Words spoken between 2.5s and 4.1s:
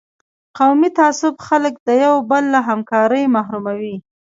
له همکارۍ محروموي.